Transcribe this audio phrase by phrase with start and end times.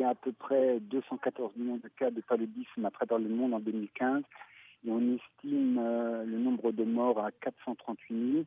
[0.00, 3.54] y a à peu près 214 millions de cas de paludisme à travers le monde
[3.54, 4.22] en 2015
[4.86, 8.44] et on estime euh, le nombre de morts à 438 000.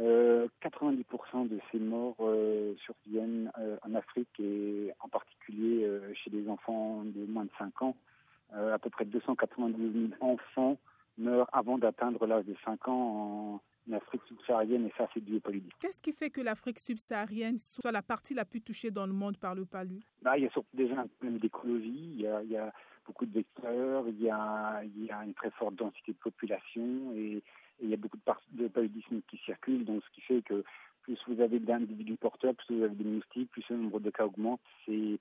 [0.00, 6.48] Euh, 90% de ces morts euh, surviennent euh, en Afrique et en particulier chez les
[6.48, 7.96] enfants de moins de 5 ans.
[8.52, 10.78] à peu près 292 000 enfants
[11.18, 15.40] meurent avant d'atteindre l'âge de 5 ans en Afrique subsaharienne et ça c'est dû au
[15.40, 15.76] paludisme.
[15.80, 19.36] Qu'est-ce qui fait que l'Afrique subsaharienne soit la partie la plus touchée dans le monde
[19.38, 22.56] par le palud bah, Il y a surtout déjà un problème d'écologie, il, il y
[22.56, 22.72] a,
[23.04, 27.12] beaucoup de vecteurs, il y, a, il y a une très forte densité de population
[27.16, 27.42] et
[27.82, 30.64] et il y a beaucoup de, de paludisme qui circulent, donc ce qui fait que
[31.02, 34.24] plus vous avez d'individus porteurs, plus vous avez des moustiques, plus le nombre de cas
[34.24, 34.60] augmente.
[34.86, 35.18] C'est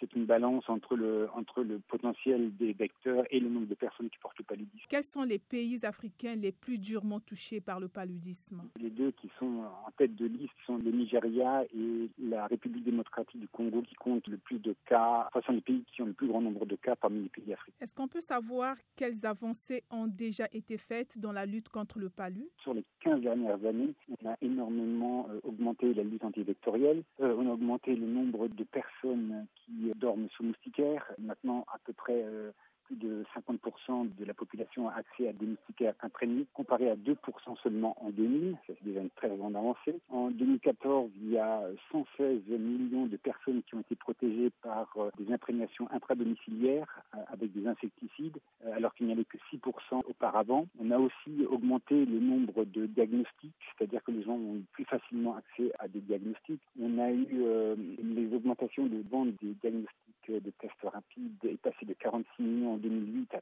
[0.00, 4.10] c'est une balance entre le, entre le potentiel des vecteurs et le nombre de personnes
[4.10, 4.86] qui portent le paludisme.
[4.88, 8.62] Quels sont les pays africains les plus durement touchés par le paludisme?
[8.80, 13.40] Les deux qui sont en tête de liste sont le Nigeria et la République démocratique
[13.40, 16.12] du Congo qui comptent le plus de cas, enfin sont les pays qui ont le
[16.12, 17.76] plus grand nombre de cas parmi les pays africains.
[17.80, 22.08] Est-ce qu'on peut savoir quelles avancées ont déjà été faites dans la lutte contre le
[22.08, 22.48] palud?
[22.62, 27.48] Sur les 15 dernières années, on a énormément euh, augmenté la lutte antivectorielle, euh, on
[27.48, 31.06] a augmenté le nombre de personnes qui dorment sous moustiquaires.
[31.18, 32.52] Maintenant, à peu près euh,
[32.94, 37.16] de 50% de la population a accès à des moustiquaires imprégnés, comparé à 2%
[37.62, 38.56] seulement en 2000.
[38.66, 39.98] C'est déjà une très grande avancée.
[40.10, 45.10] En 2014, il y a 116 millions de personnes qui ont été protégées par euh,
[45.18, 48.38] des imprégnations intradomiciliaires euh, avec des insecticides,
[48.72, 50.66] alors qu'il n'y avait que 6% auparavant.
[50.80, 54.84] On a aussi augmenté le nombre de diagnostics, c'est-à-dire que les gens ont eu plus
[54.84, 56.60] facilement accès à des diagnostics.
[56.80, 59.94] On a eu euh, les augmentations de vente des diagnostics
[60.28, 63.40] de tests rapides est passé de 46 millions en 2008 à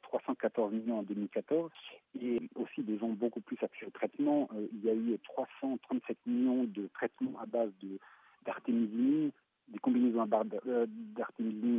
[0.62, 1.70] 314 millions en 2014
[2.20, 4.48] et aussi des gens beaucoup plus accès au traitement.
[4.54, 7.98] Euh, il y a eu 337 millions de traitements à base de
[9.68, 10.86] des combinaisons à base euh,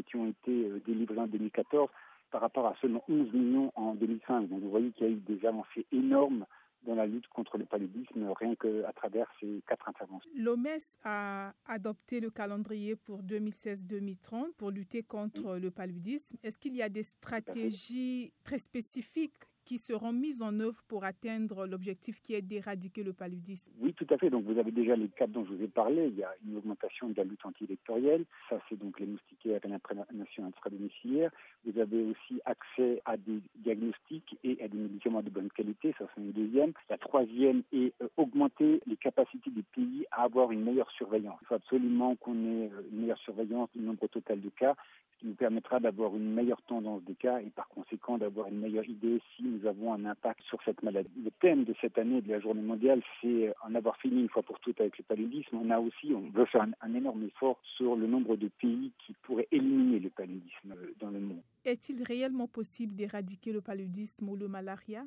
[0.08, 1.90] qui ont été euh, délivrées en 2014
[2.32, 4.48] par rapport à seulement 11 millions en 2005.
[4.50, 6.46] Donc vous voyez qu'il y a eu des avancées énormes
[6.86, 10.30] dans la lutte contre le paludisme, rien qu'à travers ces quatre interventions.
[10.36, 10.68] L'OMS
[11.04, 15.62] a adopté le calendrier pour 2016-2030 pour lutter contre oui.
[15.62, 16.38] le paludisme.
[16.44, 19.34] Est-ce qu'il y a des stratégies très spécifiques
[19.74, 24.06] qui seront mises en œuvre pour atteindre l'objectif qui est d'éradiquer le paludisme Oui, tout
[24.12, 24.30] à fait.
[24.30, 26.10] Donc vous avez déjà les cas dont je vous ai parlé.
[26.10, 28.24] Il y a une augmentation de la lutte antivectorielle.
[28.52, 31.32] Ça, c'est donc les moustiquaires et l'imprégnation intradomiciliaire.
[31.66, 35.96] Vous avez aussi accès à des diagnostics et à des médicaments de bonne qualité.
[35.98, 36.74] Ça, c'est une deuxième.
[36.92, 41.40] La troisième est euh, augmenter les capacités des pays à avoir une meilleure surveillance.
[41.42, 44.76] Il faut absolument qu'on ait euh, une meilleure surveillance du nombre total de cas
[45.24, 48.88] qui nous permettra d'avoir une meilleure tendance des cas et par conséquent d'avoir une meilleure
[48.88, 51.10] idée si nous avons un impact sur cette maladie.
[51.24, 54.44] Le thème de cette année de la journée mondiale, c'est en avoir fini une fois
[54.44, 55.56] pour toutes avec le paludisme.
[55.56, 58.92] On a aussi, on veut faire un, un énorme effort sur le nombre de pays
[59.00, 61.42] qui pourraient éliminer le paludisme dans le monde.
[61.64, 65.06] Est-il réellement possible d'éradiquer le paludisme ou le malaria?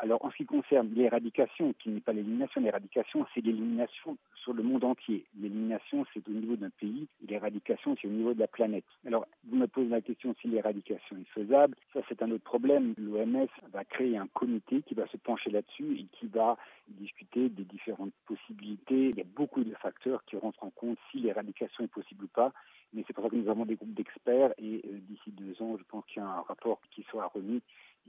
[0.00, 4.16] Alors, en ce qui concerne l'éradication, qui n'est pas l'élimination, l'éradication, c'est l'élimination
[4.48, 5.26] sur le monde entier.
[5.38, 8.86] L'élimination, c'est au niveau d'un pays, et l'éradication, c'est au niveau de la planète.
[9.06, 11.76] Alors, vous me posez la question si l'éradication est faisable.
[11.92, 12.94] Ça, c'est un autre problème.
[12.96, 16.56] L'OMS va créer un comité qui va se pencher là-dessus et qui va
[16.88, 19.10] discuter des différentes possibilités.
[19.10, 22.28] Il y a beaucoup de facteurs qui rentrent en compte si l'éradication est possible ou
[22.28, 22.54] pas.
[22.94, 25.76] Mais c'est pour ça que nous avons des groupes d'experts et euh, d'ici deux ans,
[25.76, 27.60] je pense qu'il y a un rapport qui sera remis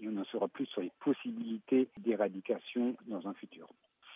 [0.01, 3.67] et on en saura plus sur les possibilités d'éradication dans un futur.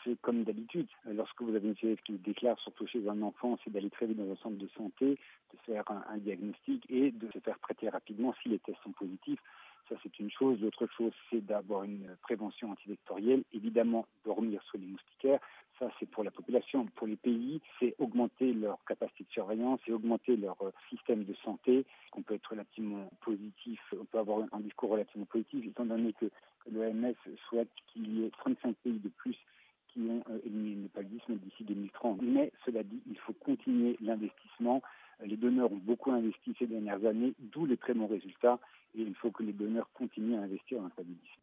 [0.04, 3.72] C'est comme d'habitude, lorsque vous avez une CF qui déclare, surtout chez un enfant, c'est
[3.72, 5.18] d'aller très vite dans un centre de santé,
[5.54, 9.40] de faire un, diagnostic et de se faire traiter rapidement si les tests sont positifs.
[9.90, 10.60] Ça, c'est une chose.
[10.62, 13.44] L'autre chose, c'est d'avoir une prévention antivectorielle.
[13.54, 15.40] Évidemment, dormir sous les moustiquaires.
[15.80, 16.86] Ça, c'est pour la population.
[16.96, 20.58] Pour les pays, c'est augmenter leur capacité de surveillance et augmenter leur
[20.90, 21.86] système de santé.
[22.16, 26.30] On peut être relativement positif, on peut avoir un discours relativement positif, étant donné que
[26.72, 27.16] l'OMS
[27.50, 29.38] souhaite qu'il y ait 35 pays de plus
[29.94, 32.22] qui ont euh, éliminé le paludisme d'ici 2030.
[32.22, 34.82] Mais cela dit, il faut continuer l'investissement.
[35.24, 38.60] Les donneurs ont beaucoup investi ces dernières années, d'où les très bons résultats,
[38.96, 41.40] et il faut que les donneurs continuent à investir dans le paludisme.